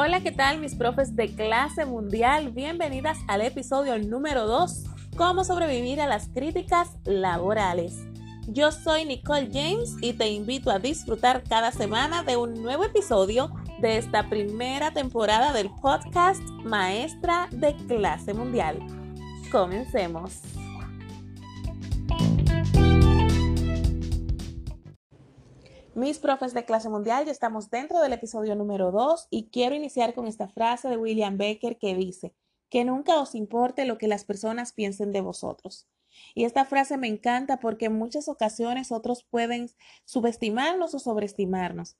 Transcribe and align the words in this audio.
Hola, 0.00 0.20
¿qué 0.20 0.30
tal 0.30 0.60
mis 0.60 0.76
profes 0.76 1.16
de 1.16 1.34
clase 1.34 1.84
mundial? 1.84 2.52
Bienvenidas 2.52 3.18
al 3.26 3.40
episodio 3.40 3.98
número 3.98 4.46
2, 4.46 4.84
cómo 5.16 5.42
sobrevivir 5.42 6.00
a 6.00 6.06
las 6.06 6.28
críticas 6.28 6.90
laborales. 7.04 8.06
Yo 8.46 8.70
soy 8.70 9.06
Nicole 9.06 9.50
James 9.52 9.96
y 10.00 10.12
te 10.12 10.28
invito 10.28 10.70
a 10.70 10.78
disfrutar 10.78 11.42
cada 11.42 11.72
semana 11.72 12.22
de 12.22 12.36
un 12.36 12.62
nuevo 12.62 12.84
episodio 12.84 13.50
de 13.80 13.98
esta 13.98 14.30
primera 14.30 14.92
temporada 14.92 15.52
del 15.52 15.68
podcast 15.82 16.42
Maestra 16.62 17.48
de 17.50 17.74
Clase 17.88 18.34
Mundial. 18.34 18.78
Comencemos. 19.50 20.42
Mis 25.98 26.20
profes 26.20 26.54
de 26.54 26.64
clase 26.64 26.88
mundial, 26.88 27.24
ya 27.24 27.32
estamos 27.32 27.70
dentro 27.70 27.98
del 27.98 28.12
episodio 28.12 28.54
número 28.54 28.92
2 28.92 29.26
y 29.30 29.48
quiero 29.48 29.74
iniciar 29.74 30.14
con 30.14 30.28
esta 30.28 30.46
frase 30.46 30.88
de 30.88 30.96
William 30.96 31.36
Baker 31.36 31.76
que 31.76 31.96
dice, 31.96 32.36
que 32.70 32.84
nunca 32.84 33.18
os 33.18 33.34
importe 33.34 33.84
lo 33.84 33.98
que 33.98 34.06
las 34.06 34.22
personas 34.22 34.72
piensen 34.72 35.10
de 35.10 35.22
vosotros. 35.22 35.88
Y 36.36 36.44
esta 36.44 36.64
frase 36.64 36.98
me 36.98 37.08
encanta 37.08 37.58
porque 37.58 37.86
en 37.86 37.98
muchas 37.98 38.28
ocasiones 38.28 38.92
otros 38.92 39.24
pueden 39.24 39.70
subestimarnos 40.04 40.94
o 40.94 41.00
sobreestimarnos. 41.00 41.96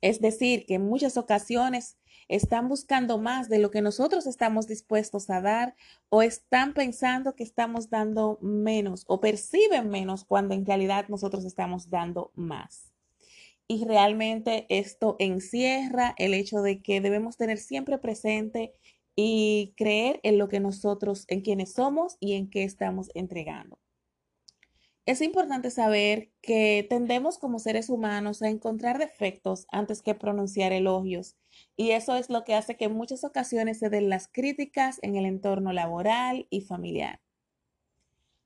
Es 0.00 0.20
decir, 0.20 0.64
que 0.64 0.74
en 0.74 0.86
muchas 0.86 1.16
ocasiones 1.16 1.96
están 2.28 2.68
buscando 2.68 3.18
más 3.18 3.48
de 3.48 3.58
lo 3.58 3.72
que 3.72 3.82
nosotros 3.82 4.28
estamos 4.28 4.68
dispuestos 4.68 5.28
a 5.28 5.40
dar 5.40 5.74
o 6.08 6.22
están 6.22 6.72
pensando 6.72 7.34
que 7.34 7.42
estamos 7.42 7.90
dando 7.90 8.38
menos 8.42 9.02
o 9.08 9.20
perciben 9.20 9.88
menos 9.88 10.24
cuando 10.24 10.54
en 10.54 10.64
realidad 10.64 11.06
nosotros 11.08 11.44
estamos 11.44 11.90
dando 11.90 12.30
más 12.36 12.89
y 13.70 13.84
realmente 13.84 14.66
esto 14.68 15.14
encierra 15.20 16.12
el 16.18 16.34
hecho 16.34 16.60
de 16.60 16.82
que 16.82 17.00
debemos 17.00 17.36
tener 17.36 17.58
siempre 17.58 17.98
presente 17.98 18.74
y 19.14 19.74
creer 19.76 20.18
en 20.24 20.38
lo 20.38 20.48
que 20.48 20.58
nosotros, 20.58 21.24
en 21.28 21.42
quienes 21.42 21.74
somos 21.74 22.16
y 22.18 22.32
en 22.32 22.50
qué 22.50 22.64
estamos 22.64 23.10
entregando. 23.14 23.78
Es 25.06 25.20
importante 25.20 25.70
saber 25.70 26.32
que 26.42 26.84
tendemos 26.90 27.38
como 27.38 27.60
seres 27.60 27.90
humanos 27.90 28.42
a 28.42 28.48
encontrar 28.48 28.98
defectos 28.98 29.68
antes 29.70 30.02
que 30.02 30.16
pronunciar 30.16 30.72
elogios 30.72 31.36
y 31.76 31.92
eso 31.92 32.16
es 32.16 32.28
lo 32.28 32.42
que 32.42 32.56
hace 32.56 32.76
que 32.76 32.86
en 32.86 32.94
muchas 32.94 33.22
ocasiones 33.22 33.78
se 33.78 33.88
den 33.88 34.08
las 34.08 34.26
críticas 34.26 34.98
en 35.02 35.14
el 35.14 35.26
entorno 35.26 35.72
laboral 35.72 36.48
y 36.50 36.62
familiar. 36.62 37.20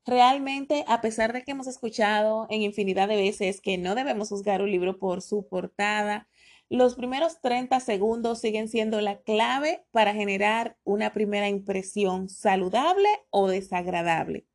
Realmente, 0.05 0.85
a 0.87 1.01
pesar 1.01 1.33
de 1.33 1.43
que 1.43 1.51
hemos 1.51 1.65
escuchado 1.65 2.45
en 2.51 2.61
infinidad 2.61 3.07
de 3.07 3.15
veces 3.15 3.59
que 3.59 3.79
no 3.79 3.95
debemos 3.95 4.29
juzgar 4.29 4.61
un 4.61 4.69
libro 4.69 4.99
por 4.99 5.23
su 5.23 5.47
portada, 5.47 6.27
los 6.69 6.93
primeros 6.95 7.41
30 7.41 7.79
segundos 7.79 8.39
siguen 8.39 8.69
siendo 8.69 9.01
la 9.01 9.21
clave 9.21 9.83
para 9.91 10.13
generar 10.13 10.77
una 10.83 11.11
primera 11.11 11.49
impresión 11.49 12.29
saludable 12.29 13.09
o 13.31 13.47
desagradable. 13.47 14.45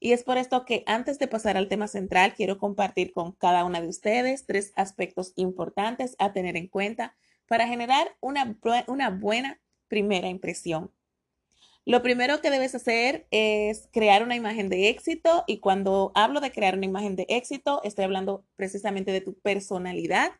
Y 0.00 0.12
es 0.12 0.24
por 0.24 0.38
esto 0.38 0.64
que 0.64 0.82
antes 0.86 1.20
de 1.20 1.28
pasar 1.28 1.56
al 1.56 1.68
tema 1.68 1.86
central, 1.86 2.34
quiero 2.34 2.58
compartir 2.58 3.12
con 3.12 3.32
cada 3.32 3.64
una 3.64 3.80
de 3.80 3.88
ustedes 3.88 4.44
tres 4.44 4.72
aspectos 4.74 5.32
importantes 5.36 6.16
a 6.18 6.32
tener 6.32 6.56
en 6.56 6.66
cuenta 6.66 7.16
para 7.46 7.68
generar 7.68 8.16
una, 8.20 8.58
una 8.88 9.10
buena 9.10 9.60
primera 9.88 10.28
impresión. 10.28 10.90
Lo 11.88 12.02
primero 12.02 12.40
que 12.40 12.50
debes 12.50 12.74
hacer 12.74 13.28
es 13.30 13.88
crear 13.92 14.24
una 14.24 14.34
imagen 14.34 14.68
de 14.68 14.88
éxito 14.88 15.44
y 15.46 15.60
cuando 15.60 16.10
hablo 16.16 16.40
de 16.40 16.50
crear 16.50 16.74
una 16.74 16.86
imagen 16.86 17.14
de 17.14 17.26
éxito, 17.28 17.80
estoy 17.84 18.04
hablando 18.04 18.44
precisamente 18.56 19.12
de 19.12 19.20
tu 19.20 19.38
personalidad, 19.38 20.32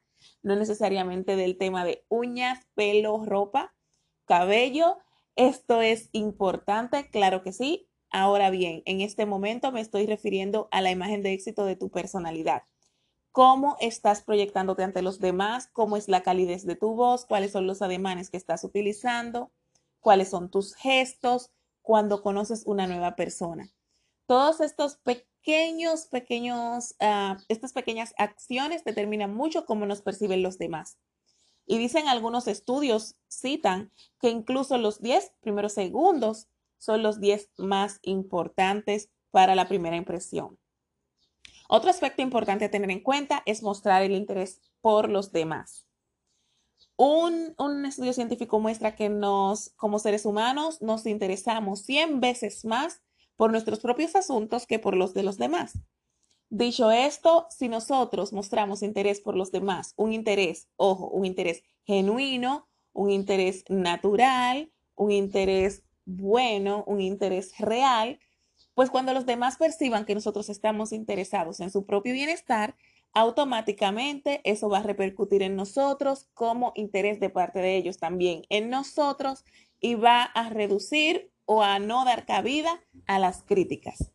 no 0.42 0.56
necesariamente 0.56 1.36
del 1.36 1.56
tema 1.56 1.84
de 1.84 2.04
uñas, 2.08 2.66
pelo, 2.74 3.24
ropa, 3.24 3.76
cabello. 4.24 4.98
Esto 5.36 5.82
es 5.82 6.08
importante, 6.10 7.08
claro 7.10 7.44
que 7.44 7.52
sí. 7.52 7.88
Ahora 8.10 8.50
bien, 8.50 8.82
en 8.84 9.00
este 9.00 9.24
momento 9.24 9.70
me 9.70 9.80
estoy 9.80 10.06
refiriendo 10.06 10.66
a 10.72 10.80
la 10.80 10.90
imagen 10.90 11.22
de 11.22 11.32
éxito 11.32 11.64
de 11.64 11.76
tu 11.76 11.90
personalidad. 11.92 12.64
¿Cómo 13.30 13.76
estás 13.78 14.20
proyectándote 14.20 14.82
ante 14.82 15.00
los 15.00 15.20
demás? 15.20 15.68
¿Cómo 15.72 15.96
es 15.96 16.08
la 16.08 16.24
calidez 16.24 16.66
de 16.66 16.74
tu 16.74 16.96
voz? 16.96 17.24
¿Cuáles 17.24 17.52
son 17.52 17.68
los 17.68 17.82
ademanes 17.82 18.30
que 18.30 18.36
estás 18.36 18.64
utilizando? 18.64 19.52
Cuáles 20.06 20.28
son 20.28 20.52
tus 20.52 20.76
gestos 20.76 21.50
cuando 21.82 22.22
conoces 22.22 22.62
una 22.64 22.86
nueva 22.86 23.16
persona. 23.16 23.74
Todos 24.26 24.60
estos 24.60 24.98
pequeños, 24.98 26.06
pequeños, 26.06 26.94
uh, 27.00 27.34
estas 27.48 27.72
pequeñas 27.72 28.14
acciones 28.16 28.84
determinan 28.84 29.34
mucho 29.34 29.66
cómo 29.66 29.84
nos 29.84 30.02
perciben 30.02 30.44
los 30.44 30.58
demás. 30.58 30.96
Y 31.66 31.78
dicen 31.78 32.06
algunos 32.06 32.46
estudios, 32.46 33.16
citan 33.28 33.90
que 34.20 34.30
incluso 34.30 34.78
los 34.78 35.02
10 35.02 35.32
primeros 35.40 35.72
segundos 35.72 36.46
son 36.78 37.02
los 37.02 37.18
10 37.18 37.50
más 37.56 37.98
importantes 38.02 39.10
para 39.32 39.56
la 39.56 39.66
primera 39.66 39.96
impresión. 39.96 40.56
Otro 41.68 41.90
aspecto 41.90 42.22
importante 42.22 42.66
a 42.66 42.70
tener 42.70 42.92
en 42.92 43.02
cuenta 43.02 43.42
es 43.44 43.60
mostrar 43.60 44.04
el 44.04 44.12
interés 44.12 44.60
por 44.80 45.08
los 45.08 45.32
demás. 45.32 45.85
Un, 46.96 47.84
estudio 47.86 48.14
científico 48.14 48.58
muestra 48.58 48.94
que 48.94 49.10
nos, 49.10 49.70
como 49.76 49.98
seres 49.98 50.24
humanos, 50.24 50.80
nos 50.80 51.04
interesamos 51.06 51.82
100 51.82 52.20
veces 52.20 52.64
más 52.64 53.02
por 53.36 53.50
nuestros 53.50 53.80
propios 53.80 54.16
asuntos 54.16 54.66
que 54.66 54.78
por 54.78 54.96
los 54.96 55.12
de 55.12 55.22
los 55.22 55.36
demás. 55.36 55.78
Dicho 56.48 56.90
esto, 56.90 57.48
si 57.50 57.68
nosotros 57.68 58.32
mostramos 58.32 58.82
interés 58.82 59.20
por 59.20 59.36
los 59.36 59.52
demás, 59.52 59.92
un 59.96 60.12
interés, 60.12 60.68
ojo, 60.76 61.08
un 61.08 61.26
interés 61.26 61.62
genuino, 61.84 62.68
un 62.92 63.10
interés 63.10 63.64
natural, 63.68 64.72
un 64.94 65.10
interés 65.10 65.82
bueno, 66.06 66.84
un 66.86 67.00
interés 67.00 67.58
real, 67.58 68.18
pues 68.74 68.90
cuando 68.90 69.12
los 69.12 69.26
demás 69.26 69.56
perciban 69.56 70.06
que 70.06 70.14
nosotros 70.14 70.48
estamos 70.48 70.92
interesados 70.92 71.60
en 71.60 71.70
su 71.70 71.84
propio 71.84 72.14
bienestar, 72.14 72.76
automáticamente 73.16 74.42
eso 74.44 74.68
va 74.68 74.80
a 74.80 74.82
repercutir 74.82 75.42
en 75.42 75.56
nosotros 75.56 76.28
como 76.34 76.72
interés 76.74 77.18
de 77.18 77.30
parte 77.30 77.60
de 77.60 77.74
ellos 77.74 77.96
también 77.96 78.42
en 78.50 78.68
nosotros 78.68 79.42
y 79.80 79.94
va 79.94 80.22
a 80.22 80.50
reducir 80.50 81.32
o 81.46 81.62
a 81.62 81.78
no 81.78 82.04
dar 82.04 82.26
cabida 82.26 82.78
a 83.06 83.18
las 83.18 83.42
críticas. 83.42 84.12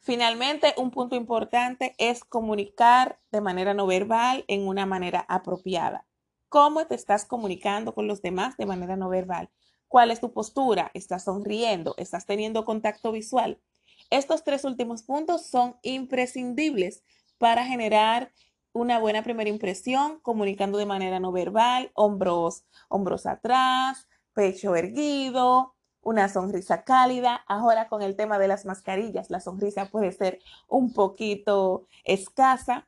Finalmente, 0.00 0.72
un 0.78 0.90
punto 0.92 1.14
importante 1.14 1.94
es 1.98 2.24
comunicar 2.24 3.18
de 3.32 3.42
manera 3.42 3.74
no 3.74 3.86
verbal 3.86 4.46
en 4.48 4.66
una 4.66 4.86
manera 4.86 5.26
apropiada. 5.28 6.06
¿Cómo 6.48 6.86
te 6.86 6.94
estás 6.94 7.26
comunicando 7.26 7.94
con 7.94 8.06
los 8.06 8.22
demás 8.22 8.56
de 8.56 8.64
manera 8.64 8.96
no 8.96 9.10
verbal? 9.10 9.50
¿Cuál 9.88 10.10
es 10.10 10.20
tu 10.20 10.32
postura? 10.32 10.90
¿Estás 10.94 11.24
sonriendo? 11.24 11.94
¿Estás 11.98 12.24
teniendo 12.24 12.64
contacto 12.64 13.12
visual? 13.12 13.60
Estos 14.08 14.42
tres 14.42 14.64
últimos 14.64 15.02
puntos 15.02 15.44
son 15.44 15.76
imprescindibles 15.82 17.02
para 17.38 17.64
generar 17.64 18.32
una 18.72 18.98
buena 18.98 19.22
primera 19.22 19.48
impresión, 19.48 20.20
comunicando 20.20 20.78
de 20.78 20.86
manera 20.86 21.18
no 21.18 21.32
verbal, 21.32 21.90
hombros, 21.94 22.64
hombros 22.88 23.26
atrás, 23.26 24.06
pecho 24.34 24.76
erguido, 24.76 25.74
una 26.02 26.28
sonrisa 26.28 26.84
cálida. 26.84 27.42
Ahora 27.48 27.88
con 27.88 28.02
el 28.02 28.16
tema 28.16 28.38
de 28.38 28.48
las 28.48 28.66
mascarillas, 28.66 29.30
la 29.30 29.40
sonrisa 29.40 29.90
puede 29.90 30.12
ser 30.12 30.40
un 30.68 30.92
poquito 30.92 31.86
escasa, 32.04 32.86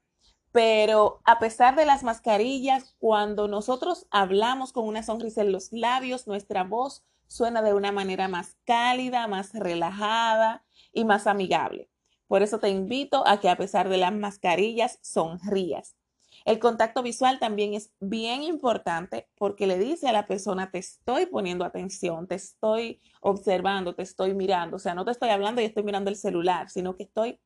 pero 0.53 1.21
a 1.25 1.39
pesar 1.39 1.75
de 1.75 1.87
las 1.87 2.03
mascarillas, 2.03 2.95
cuando 2.99 3.49
nosotros 3.49 4.07
hablamos 4.11 4.73
con 4.73 4.87
una 4.87 5.03
sonrisa 5.03 5.41
en 5.41 5.53
los 5.53 5.73
labios, 5.73 6.27
nuestra 6.27 6.65
voz 6.65 7.05
suena 7.27 7.63
de 7.63 7.75
una 7.75 7.93
manera 7.93 8.29
más 8.29 8.57
cálida, 8.65 9.27
más 9.27 9.53
relajada 9.55 10.65
y 10.93 11.05
más 11.05 11.27
amigable. 11.27 11.91
Por 12.29 12.43
eso 12.43 12.61
te 12.61 12.69
invito 12.69 13.27
a 13.27 13.41
que 13.41 13.49
a 13.49 13.57
pesar 13.57 13.89
de 13.89 13.97
las 13.97 14.13
mascarillas, 14.13 14.99
sonrías. 15.03 15.97
El 16.45 16.59
contacto 16.59 17.03
visual 17.03 17.39
también 17.39 17.75
es 17.75 17.91
bien 18.01 18.43
importante 18.43 19.29
porque 19.37 19.67
le 19.67 19.79
dice 19.79 20.09
a 20.09 20.13
la 20.13 20.27
persona, 20.27 20.71
te 20.71 20.79
estoy 20.79 21.27
poniendo 21.27 21.65
atención, 21.65 22.27
te 22.27 22.37
estoy 22.37 23.01
observando, 23.21 23.95
te 23.95 24.03
estoy 24.03 24.35
mirando. 24.35 24.77
O 24.77 24.79
sea, 24.79 24.95
no 24.95 25.05
te 25.05 25.11
estoy 25.11 25.31
hablando 25.31 25.61
y 25.61 25.65
estoy 25.65 25.83
mirando 25.83 26.11
el 26.11 26.17
celular, 26.17 26.71
sino 26.71 26.97
que 26.97 27.03
estoy 27.03 27.41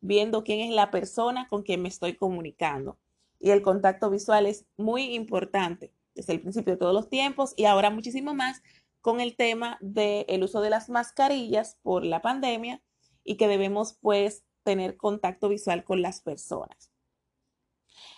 viendo 0.00 0.44
quién 0.44 0.60
es 0.60 0.74
la 0.74 0.90
persona 0.90 1.46
con 1.48 1.62
quien 1.62 1.82
me 1.82 1.88
estoy 1.88 2.16
comunicando. 2.16 2.98
Y 3.40 3.50
el 3.50 3.62
contacto 3.62 4.10
visual 4.10 4.46
es 4.46 4.66
muy 4.76 5.14
importante 5.14 5.92
desde 6.14 6.32
el 6.32 6.40
principio 6.40 6.74
de 6.74 6.78
todos 6.78 6.94
los 6.94 7.08
tiempos 7.08 7.54
y 7.56 7.64
ahora 7.66 7.90
muchísimo 7.90 8.34
más 8.34 8.62
con 9.00 9.20
el 9.20 9.36
tema 9.36 9.78
del 9.80 10.42
uso 10.42 10.60
de 10.60 10.70
las 10.70 10.88
mascarillas 10.88 11.78
por 11.82 12.04
la 12.04 12.22
pandemia 12.22 12.82
y 13.24 13.36
que 13.36 13.48
debemos 13.48 13.98
pues 14.00 14.44
tener 14.62 14.96
contacto 14.96 15.48
visual 15.48 15.84
con 15.84 16.02
las 16.02 16.20
personas. 16.20 16.92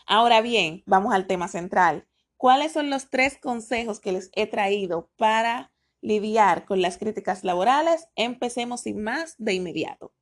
Ahora 0.06 0.40
bien, 0.40 0.82
vamos 0.86 1.14
al 1.14 1.26
tema 1.26 1.48
central. 1.48 2.06
¿Cuáles 2.36 2.72
son 2.72 2.90
los 2.90 3.10
tres 3.10 3.38
consejos 3.40 4.00
que 4.00 4.12
les 4.12 4.30
he 4.34 4.46
traído 4.46 5.10
para 5.16 5.72
lidiar 6.00 6.64
con 6.64 6.82
las 6.82 6.98
críticas 6.98 7.44
laborales? 7.44 8.08
Empecemos 8.16 8.82
sin 8.82 9.02
más 9.02 9.34
de 9.38 9.54
inmediato. 9.54 10.12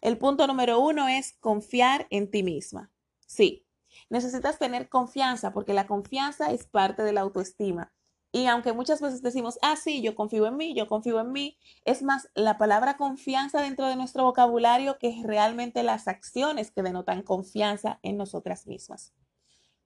El 0.00 0.18
punto 0.18 0.46
número 0.46 0.80
uno 0.80 1.08
es 1.08 1.32
confiar 1.40 2.06
en 2.10 2.30
ti 2.30 2.42
misma. 2.42 2.92
Sí, 3.26 3.66
necesitas 4.10 4.58
tener 4.58 4.88
confianza 4.88 5.52
porque 5.52 5.74
la 5.74 5.86
confianza 5.86 6.52
es 6.52 6.66
parte 6.66 7.02
de 7.02 7.12
la 7.12 7.22
autoestima 7.22 7.92
Y 8.34 8.48
aunque 8.48 8.72
muchas 8.72 9.00
veces 9.00 9.22
decimos, 9.22 9.60
ah, 9.62 9.76
sí, 9.76 10.02
yo 10.02 10.16
confío 10.16 10.48
en 10.48 10.56
mí, 10.56 10.74
yo 10.74 10.88
confío 10.88 11.20
en 11.20 11.30
mí, 11.30 11.56
es 11.84 12.02
más 12.02 12.28
la 12.34 12.58
palabra 12.58 12.96
confianza 12.96 13.62
dentro 13.62 13.86
de 13.86 13.94
nuestro 13.94 14.24
vocabulario 14.24 14.98
que 14.98 15.22
realmente 15.22 15.84
las 15.84 16.08
acciones 16.08 16.72
que 16.72 16.82
denotan 16.82 17.22
confianza 17.22 18.00
en 18.02 18.16
nosotras 18.16 18.66
mismas. 18.66 19.14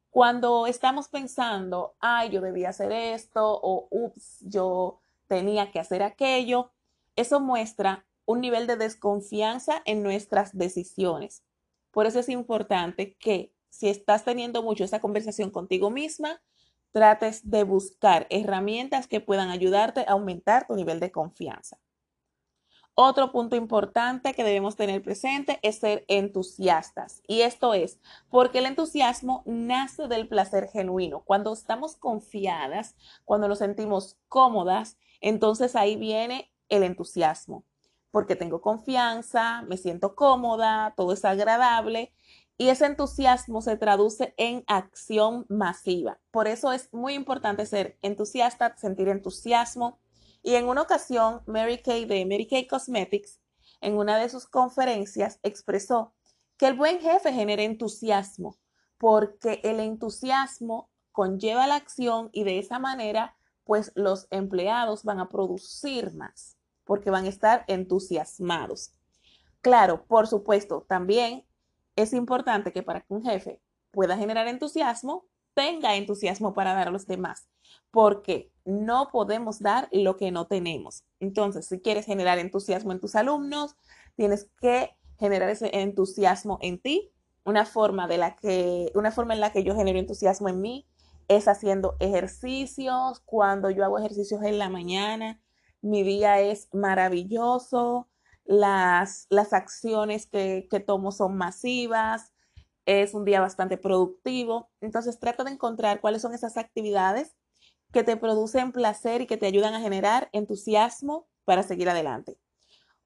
Cuando 0.09 0.67
estamos 0.67 1.09
pensando, 1.09 1.95
ay, 2.01 2.31
yo 2.31 2.41
debía 2.41 2.71
hacer 2.71 2.91
esto 2.91 3.61
o, 3.63 3.87
ups, 3.91 4.39
yo 4.41 4.99
tenía 5.27 5.71
que 5.71 5.79
hacer 5.79 6.03
aquello, 6.03 6.71
eso 7.17 7.41
muestra 7.41 8.07
un 8.25 8.41
nivel 8.41 8.67
de 8.67 8.77
desconfianza 8.77 9.83
en 9.85 10.03
nuestras 10.03 10.57
decisiones. 10.57 11.45
Por 11.91 12.07
eso 12.07 12.19
es 12.21 12.31
importante 12.31 13.15
que 13.19 13.53
si 13.69 13.91
estás 13.91 14.25
teniendo 14.25 14.63
mucho 14.63 14.85
esa 14.85 15.01
conversación 15.01 15.51
contigo 15.51 15.91
misma, 15.91 16.41
trates 16.93 17.49
de 17.51 17.65
buscar 17.65 18.27
herramientas 18.31 19.07
que 19.07 19.21
puedan 19.21 19.51
ayudarte 19.51 20.01
a 20.01 20.13
aumentar 20.13 20.67
tu 20.67 20.75
nivel 20.75 21.01
de 21.01 21.11
confianza. 21.11 21.79
Otro 23.01 23.31
punto 23.31 23.55
importante 23.55 24.35
que 24.35 24.43
debemos 24.43 24.75
tener 24.75 25.01
presente 25.05 25.61
es 25.63 25.79
ser 25.79 26.05
entusiastas. 26.09 27.23
Y 27.29 27.43
esto 27.43 27.73
es 27.73 28.01
porque 28.29 28.59
el 28.59 28.67
entusiasmo 28.67 29.45
nace 29.47 30.09
del 30.09 30.27
placer 30.27 30.69
genuino. 30.69 31.21
Cuando 31.21 31.53
estamos 31.53 31.95
confiadas, 31.95 32.97
cuando 33.25 33.47
nos 33.47 33.59
sentimos 33.59 34.19
cómodas, 34.27 34.99
entonces 35.21 35.77
ahí 35.77 35.95
viene 35.95 36.51
el 36.69 36.83
entusiasmo. 36.83 37.65
Porque 38.11 38.35
tengo 38.35 38.61
confianza, 38.61 39.63
me 39.63 39.77
siento 39.77 40.17
cómoda, 40.17 40.93
todo 40.97 41.13
es 41.13 41.25
agradable 41.25 42.13
y 42.61 42.71
ese 42.71 42.87
entusiasmo 42.87 43.63
se 43.63 43.77
traduce 43.77 44.35
en 44.37 44.65
acción 44.67 45.47
masiva. 45.49 46.19
Por 46.33 46.49
eso 46.49 46.73
es 46.73 46.93
muy 46.93 47.15
importante 47.15 47.65
ser 47.65 47.97
entusiasta, 48.03 48.77
sentir 48.77 49.09
entusiasmo. 49.09 50.01
Y 50.43 50.57
en 50.57 50.67
una 50.67 50.83
ocasión, 50.83 51.43
Mary 51.47 51.81
Kay 51.81 52.05
de 52.05 52.27
Mary 52.27 52.49
Kay 52.49 52.67
Cosmetics, 52.67 53.41
en 53.81 53.97
una 53.97 54.19
de 54.19 54.29
sus 54.29 54.47
conferencias, 54.49 55.39
expresó 55.45 56.15
que 56.57 56.67
el 56.67 56.75
buen 56.75 56.99
jefe 56.99 57.33
genera 57.33 57.63
entusiasmo, 57.63 58.59
porque 58.99 59.61
el 59.63 59.79
entusiasmo 59.79 60.91
conlleva 61.13 61.69
la 61.69 61.77
acción 61.77 62.29
y 62.33 62.43
de 62.43 62.59
esa 62.59 62.81
manera, 62.81 63.37
pues 63.63 63.93
los 63.95 64.27
empleados 64.31 65.05
van 65.05 65.21
a 65.21 65.29
producir 65.29 66.13
más, 66.15 66.59
porque 66.83 67.11
van 67.11 67.27
a 67.27 67.29
estar 67.29 67.65
entusiasmados. 67.69 68.95
Claro, 69.61 70.05
por 70.07 70.27
supuesto, 70.27 70.85
también 70.89 71.45
es 71.99 72.13
importante 72.13 72.73
que 72.73 72.83
para 72.83 73.01
que 73.01 73.13
un 73.13 73.23
jefe 73.23 73.61
pueda 73.91 74.17
generar 74.17 74.47
entusiasmo, 74.47 75.27
tenga 75.55 75.97
entusiasmo 75.97 76.55
para 76.55 76.73
dar 76.73 76.87
a 76.87 76.91
los 76.93 77.07
demás, 77.07 77.49
porque 77.91 78.53
no 78.65 79.09
podemos 79.11 79.59
dar 79.59 79.89
lo 79.91 80.17
que 80.17 80.31
no 80.31 80.47
tenemos. 80.47 81.05
Entonces, 81.19 81.67
si 81.67 81.81
quieres 81.81 82.07
generar 82.07 82.39
entusiasmo 82.39 82.93
en 82.93 83.01
tus 83.01 83.17
alumnos, 83.17 83.75
tienes 84.15 84.49
que 84.61 84.97
generar 85.19 85.49
ese 85.51 85.71
entusiasmo 85.81 86.59
en 86.63 86.79
ti. 86.79 87.11
Una 87.45 87.65
forma 87.65 88.07
de 88.07 88.19
la 88.19 88.37
que 88.37 88.93
una 88.95 89.11
forma 89.11 89.35
en 89.35 89.41
la 89.41 89.51
que 89.51 89.65
yo 89.65 89.75
genero 89.75 89.99
entusiasmo 89.99 90.49
en 90.49 90.61
mí 90.61 90.87
es 91.27 91.49
haciendo 91.49 91.97
ejercicios. 91.99 93.21
Cuando 93.25 93.71
yo 93.71 93.85
hago 93.85 93.99
ejercicios 93.99 94.43
en 94.43 94.59
la 94.59 94.69
mañana, 94.69 95.41
mi 95.81 96.05
día 96.05 96.41
es 96.41 96.69
maravilloso 96.73 98.09
las, 98.49 99.27
las 99.29 99.53
acciones 99.53 100.27
que, 100.27 100.67
que 100.71 100.81
tomo 100.81 101.13
son 101.13 101.37
masivas, 101.37 102.33
es 102.87 103.13
un 103.13 103.27
día 103.27 103.41
bastante 103.43 103.77
productivo. 103.77 104.71
Entonces 104.81 105.21
trata 105.21 105.45
de 105.45 105.53
encontrar 105.53 106.01
cuáles 106.01 106.23
son 106.23 106.35
esas 106.35 106.57
actividades 106.57 107.37
que 107.93 108.03
te 108.03 108.17
producen 108.17 108.73
placer 108.73 109.21
y 109.21 109.27
que 109.27 109.37
te 109.37 109.47
ayudan 109.47 109.75
a 109.75 109.81
generar 109.81 110.31
entusiasmo 110.33 111.29
para 111.45 111.63
seguir 111.63 111.91
adelante. 111.91 112.39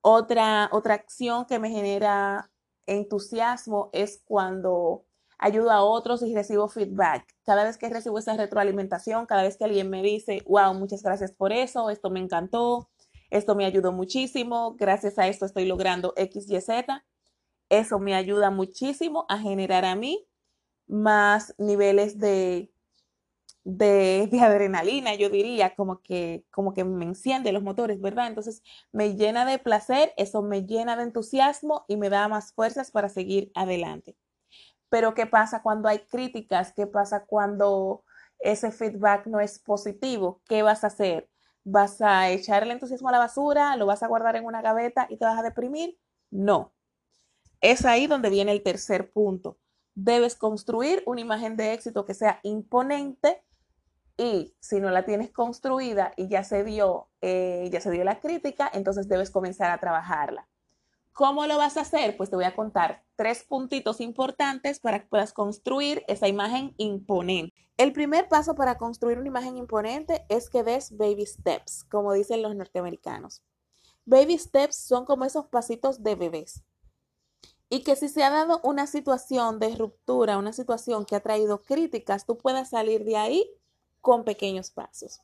Otra, 0.01 0.69
otra 0.73 0.95
acción 0.95 1.45
que 1.47 1.59
me 1.59 1.71
genera 1.71 2.53
entusiasmo 2.87 3.91
es 3.93 4.23
cuando 4.25 5.05
ayudo 5.39 5.73
a 5.73 5.83
otros 5.83 6.23
y 6.23 6.35
recibo 6.35 6.69
feedback. 6.69 7.27
Cada 7.45 7.65
vez 7.65 7.79
que 7.79 7.89
recibo 7.89 8.19
esa 8.19 8.37
retroalimentación, 8.37 9.27
cada 9.27 9.43
vez 9.43 9.57
que 9.57 9.65
alguien 9.65 9.91
me 9.91 10.03
dice, 10.03 10.45
wow, 10.47 10.73
muchas 10.75 11.03
gracias 11.03 11.33
por 11.33 11.53
eso, 11.53 11.91
esto 11.91 12.11
me 12.11 12.21
encantó, 12.21 12.92
esto 13.33 13.55
me 13.55 13.65
ayudó 13.65 13.93
muchísimo. 13.93 14.77
Gracias 14.79 15.19
a 15.19 15.27
esto 15.27 15.47
estoy 15.47 15.65
logrando 15.65 16.13
X, 16.17 16.51
Y, 16.51 16.61
Z. 16.61 17.05
Eso 17.71 17.99
me 17.99 18.15
ayuda 18.15 18.51
muchísimo 18.51 19.25
a 19.29 19.39
generar 19.39 19.87
a 19.87 19.97
mí 19.97 20.29
más 20.87 21.55
niveles 21.57 22.19
de, 22.19 22.71
de, 23.65 24.29
adrenalina, 24.43 25.15
yo 25.15 25.31
diría, 25.31 25.75
como 25.75 26.03
que, 26.03 26.45
como 26.51 26.75
que 26.75 26.85
me 26.85 27.07
enciende 27.07 27.53
los 27.53 27.63
motores, 27.63 28.01
¿verdad? 28.03 28.27
Entonces 28.27 28.63
me 28.93 29.17
llena 29.17 29.47
de 29.47 29.59
placer, 29.59 30.13
eso 30.19 30.43
me 30.43 30.67
llena 30.67 30.97
de 30.97 31.05
entusiasmo 31.05 31.87
y 31.89 31.97
me 31.97 32.11
da 32.11 32.29
más 32.29 32.53
fuerzas 32.53 32.91
para 32.91 33.09
seguir 33.09 33.51
adelante. 33.55 34.15
Pero 34.91 35.15
¿qué 35.15 35.27
pasa 35.27 35.63
cuando 35.63 35.89
hay 35.89 36.01
críticas? 36.01 36.75
¿Qué 36.75 36.87
pasa 36.87 37.25
cuando 37.25 38.05
ese 38.41 38.73
feedback 38.73 39.27
no 39.27 39.41
es 39.41 39.59
positivo? 39.59 40.43
¿Qué 40.47 40.63
vas 40.63 40.85
a 40.85 40.89
hacer? 40.89 41.32
¿Vas 41.65 42.01
a 42.01 42.31
echar 42.31 42.65
el 42.65 42.73
entusiasmo 42.73 43.09
a 43.09 43.13
la 43.13 43.19
basura? 43.19 43.77
¿Lo 43.77 43.87
vas 43.87 44.03
a 44.03 44.09
guardar 44.09 44.37
en 44.37 44.45
una 44.45 44.63
gaveta 44.63 45.07
y 45.09 45.17
te 45.17 45.25
vas 45.25 45.39
a 45.39 45.43
deprimir? 45.43 45.99
No. 46.31 46.73
Es 47.61 47.85
ahí 47.85 48.07
donde 48.07 48.31
viene 48.31 48.53
el 48.53 48.63
tercer 48.63 49.13
punto. 49.13 49.59
Debes 49.95 50.35
construir 50.35 51.03
una 51.07 51.21
imagen 51.21 51.57
de 51.57 51.73
éxito 51.73 52.05
que 52.05 52.15
sea 52.15 52.41
imponente 52.43 53.45
y 54.17 54.55
si 54.61 54.81
no 54.81 54.91
la 54.91 55.05
tienes 55.05 55.31
construida 55.31 56.13
y 56.17 56.29
ya 56.29 56.45
se 56.45 56.65
dio, 56.65 57.09
eh, 57.21 57.69
ya 57.73 57.81
se 57.81 57.91
dio 57.91 58.05
la 58.05 58.21
crítica, 58.21 58.71
entonces 58.73 59.09
debes 59.09 59.31
comenzar 59.31 59.71
a 59.71 59.79
trabajarla. 59.79 60.49
¿Cómo 61.13 61.47
lo 61.47 61.59
vas 61.59 61.77
a 61.77 61.83
hacer? 61.83 62.17
Pues 62.17 62.31
te 62.31 62.37
voy 62.37 62.47
a 62.47 62.57
contar 62.57 63.05
tres 63.17 63.45
puntitos 63.45 64.01
importantes 64.01 64.81
para 64.81 65.01
que 65.01 65.09
puedas 65.09 65.35
construir 65.35 66.05
esa 66.09 66.27
imagen 66.27 66.75
imponente. 66.79 67.55
El 67.77 67.93
primer 67.93 68.29
paso 68.29 68.55
para 68.55 68.79
construir 68.79 69.19
una 69.19 69.29
imagen 69.29 69.59
imponente 69.59 70.25
es 70.31 70.49
que 70.49 70.63
des 70.63 70.97
baby 70.97 71.27
steps, 71.27 71.85
como 71.85 72.15
dicen 72.15 72.41
los 72.41 72.57
norteamericanos. 72.57 73.43
Baby 74.07 74.39
steps 74.39 74.77
son 74.77 75.05
como 75.05 75.27
esos 75.27 75.47
pasitos 75.47 76.03
de 76.03 76.15
bebés. 76.15 76.65
Y 77.69 77.83
que 77.83 77.95
si 77.95 78.09
se 78.09 78.25
ha 78.25 78.31
dado 78.31 78.61
una 78.65 78.87
situación 78.87 79.59
de 79.59 79.77
ruptura, 79.77 80.39
una 80.39 80.53
situación 80.53 81.05
que 81.05 81.17
ha 81.17 81.21
traído 81.21 81.63
críticas, 81.63 82.25
tú 82.25 82.39
puedas 82.39 82.71
salir 82.71 83.05
de 83.05 83.17
ahí 83.17 83.51
con 84.01 84.25
pequeños 84.25 84.71
pasos. 84.71 85.21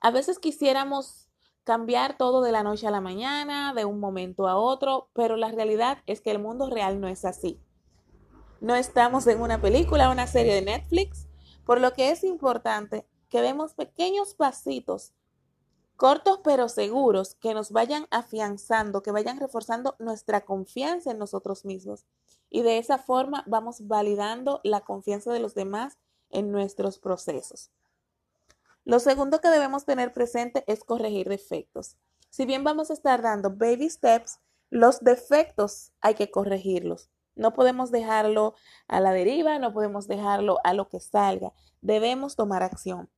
A 0.00 0.10
veces 0.10 0.38
quisiéramos 0.38 1.23
cambiar 1.64 2.16
todo 2.16 2.42
de 2.42 2.52
la 2.52 2.62
noche 2.62 2.86
a 2.86 2.90
la 2.90 3.00
mañana, 3.00 3.72
de 3.74 3.86
un 3.86 3.98
momento 3.98 4.46
a 4.46 4.56
otro, 4.56 5.08
pero 5.14 5.36
la 5.36 5.50
realidad 5.50 5.98
es 6.06 6.20
que 6.20 6.30
el 6.30 6.38
mundo 6.38 6.70
real 6.70 7.00
no 7.00 7.08
es 7.08 7.24
así. 7.24 7.58
No 8.60 8.74
estamos 8.74 9.26
en 9.26 9.40
una 9.40 9.60
película 9.60 10.08
o 10.08 10.12
una 10.12 10.26
serie 10.26 10.54
de 10.54 10.62
Netflix, 10.62 11.26
por 11.64 11.80
lo 11.80 11.94
que 11.94 12.10
es 12.10 12.22
importante 12.22 13.06
que 13.28 13.40
demos 13.40 13.74
pequeños 13.74 14.34
pasitos, 14.34 15.14
cortos 15.96 16.40
pero 16.44 16.68
seguros, 16.68 17.34
que 17.34 17.54
nos 17.54 17.72
vayan 17.72 18.06
afianzando, 18.10 19.02
que 19.02 19.10
vayan 19.10 19.40
reforzando 19.40 19.96
nuestra 19.98 20.44
confianza 20.44 21.10
en 21.10 21.18
nosotros 21.18 21.64
mismos. 21.64 22.04
Y 22.50 22.62
de 22.62 22.78
esa 22.78 22.98
forma 22.98 23.42
vamos 23.46 23.86
validando 23.86 24.60
la 24.64 24.82
confianza 24.82 25.32
de 25.32 25.40
los 25.40 25.54
demás 25.54 25.98
en 26.30 26.52
nuestros 26.52 26.98
procesos. 26.98 27.70
Lo 28.84 28.98
segundo 29.00 29.40
que 29.40 29.48
debemos 29.48 29.84
tener 29.84 30.12
presente 30.12 30.64
es 30.66 30.84
corregir 30.84 31.28
defectos. 31.28 31.96
Si 32.30 32.46
bien 32.46 32.64
vamos 32.64 32.90
a 32.90 32.94
estar 32.94 33.22
dando 33.22 33.50
baby 33.50 33.88
steps, 33.88 34.40
los 34.70 35.00
defectos 35.00 35.92
hay 36.00 36.14
que 36.14 36.30
corregirlos. 36.30 37.10
No 37.36 37.52
podemos 37.52 37.90
dejarlo 37.90 38.54
a 38.86 39.00
la 39.00 39.12
deriva, 39.12 39.58
no 39.58 39.72
podemos 39.72 40.06
dejarlo 40.06 40.58
a 40.64 40.74
lo 40.74 40.88
que 40.88 41.00
salga. 41.00 41.52
Debemos 41.80 42.36
tomar 42.36 42.62
acción. 42.62 43.10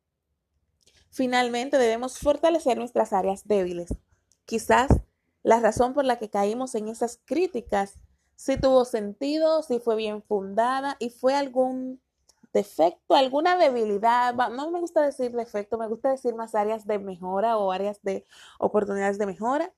Finalmente, 1.11 1.79
debemos 1.79 2.19
fortalecer 2.19 2.79
nuestras 2.79 3.13
áreas 3.13 3.47
débiles. 3.47 3.95
Quizás 4.45 4.89
la 5.43 5.61
razón 5.61 5.95
por 5.95 6.05
la 6.05 6.19
que 6.19 6.31
caímos 6.31 6.75
en 6.75 6.89
esas 6.89 7.21
críticas 7.25 7.99
si 8.37 8.59
tuvo 8.59 8.85
sentido, 8.85 9.63
si 9.63 9.81
fue 9.81 9.97
bien 9.97 10.23
fundada 10.23 10.97
y 10.99 11.11
fue 11.11 11.35
algún 11.35 12.03
defecto, 12.53 13.15
alguna 13.15 13.57
debilidad, 13.57 14.35
no 14.51 14.71
me 14.71 14.81
gusta 14.81 15.03
decir 15.03 15.33
defecto, 15.33 15.79
me 15.79 15.89
gusta 15.89 16.11
decir 16.11 16.35
más 16.35 16.55
áreas 16.55 16.87
de 16.87 16.99
mejora 16.99 17.59
o 17.59 17.73
áreas 17.73 18.03
de 18.03 18.25
oportunidades 18.59 19.19
de 19.19 19.27
mejora. 19.27 19.73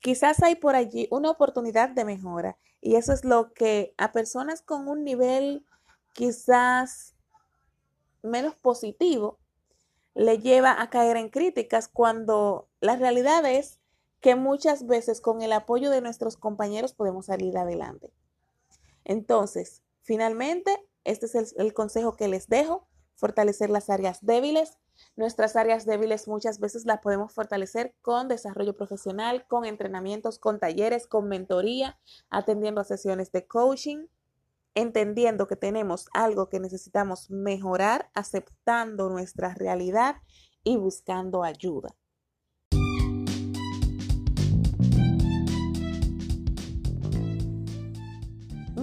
Quizás 0.00 0.42
hay 0.42 0.56
por 0.56 0.74
allí 0.74 1.08
una 1.10 1.30
oportunidad 1.30 1.90
de 1.90 2.04
mejora 2.04 2.58
y 2.80 2.96
eso 2.96 3.12
es 3.12 3.24
lo 3.24 3.52
que 3.54 3.94
a 3.96 4.12
personas 4.12 4.60
con 4.60 4.88
un 4.88 5.04
nivel 5.04 5.64
quizás 6.12 7.14
menos 8.22 8.54
positivo 8.54 9.38
le 10.14 10.38
lleva 10.38 10.80
a 10.80 10.90
caer 10.90 11.16
en 11.16 11.28
críticas 11.28 11.88
cuando 11.88 12.68
la 12.80 12.96
realidad 12.96 13.44
es 13.46 13.80
que 14.20 14.36
muchas 14.36 14.86
veces 14.86 15.20
con 15.20 15.42
el 15.42 15.52
apoyo 15.52 15.90
de 15.90 16.00
nuestros 16.00 16.36
compañeros 16.36 16.94
podemos 16.94 17.26
salir 17.26 17.58
adelante. 17.58 18.12
Entonces, 19.04 19.82
finalmente, 20.02 20.83
este 21.04 21.26
es 21.26 21.54
el, 21.56 21.74
consejo 21.74 22.16
que 22.16 22.28
les 22.28 22.48
dejo, 22.48 22.86
fortalecer 23.14 23.70
las 23.70 23.90
áreas 23.90 24.24
débiles, 24.24 24.78
Nuestras 25.16 25.56
áreas 25.56 25.86
débiles 25.86 26.28
muchas 26.28 26.60
veces 26.60 26.84
las 26.86 27.00
podemos 27.00 27.32
fortalecer 27.32 27.94
con 28.00 28.28
desarrollo 28.28 28.76
profesional, 28.76 29.46
con 29.48 29.64
entrenamientos, 29.64 30.38
con 30.38 30.58
talleres, 30.60 31.06
con 31.06 31.28
mentoría, 31.28 31.98
atendiendo 32.30 32.80
a 32.80 32.84
sesiones 32.84 33.32
de 33.32 33.46
coaching, 33.46 34.06
entendiendo 34.74 35.46
que 35.46 35.56
tenemos 35.56 36.08
algo 36.12 36.48
que 36.48 36.60
necesitamos 36.60 37.30
mejorar, 37.30 38.10
aceptando 38.14 39.08
nuestra 39.08 39.54
realidad 39.54 40.16
y 40.64 40.76
buscando 40.76 41.44
ayuda. 41.44 41.94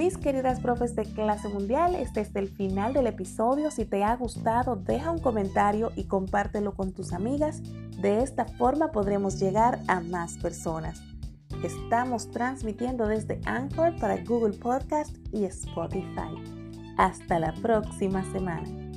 Mis 0.01 0.17
queridas 0.17 0.60
profes 0.60 0.96
de 0.96 1.03
clase 1.03 1.48
mundial, 1.48 1.93
este 1.93 2.22
es 2.22 2.36
el 2.36 2.48
final 2.48 2.91
del 2.91 3.05
episodio. 3.05 3.70
Si 3.70 3.86
te 3.86 4.03
ha 4.03 4.15
gustado, 4.15 4.75
deja 4.75 5.12
un 5.12 5.20
comentario 5.20 5.91
y 5.96 6.05
compártelo 6.05 6.74
con 6.74 6.91
tus 6.91 7.13
amigas. 7.13 7.62
De 8.01 8.24
esta 8.24 8.46
forma 8.46 8.91
podremos 8.91 9.39
llegar 9.39 9.79
a 9.88 10.00
más 10.00 10.39
personas. 10.39 11.03
Estamos 11.63 12.31
transmitiendo 12.31 13.05
desde 13.05 13.41
Anchor 13.46 13.96
para 14.00 14.17
Google 14.24 14.58
Podcast 14.58 15.15
y 15.31 15.43
Spotify. 15.43 16.34
Hasta 16.98 17.38
la 17.38 17.53
próxima 17.62 18.24
semana. 18.31 18.90